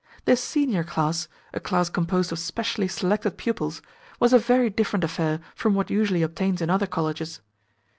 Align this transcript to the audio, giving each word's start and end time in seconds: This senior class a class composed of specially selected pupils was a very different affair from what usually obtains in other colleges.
This 0.25 0.41
senior 0.43 0.83
class 0.83 1.27
a 1.53 1.59
class 1.59 1.87
composed 1.87 2.31
of 2.31 2.39
specially 2.39 2.87
selected 2.87 3.37
pupils 3.37 3.83
was 4.19 4.33
a 4.33 4.39
very 4.39 4.71
different 4.71 5.03
affair 5.03 5.39
from 5.53 5.75
what 5.75 5.91
usually 5.91 6.23
obtains 6.23 6.59
in 6.59 6.71
other 6.71 6.87
colleges. 6.87 7.39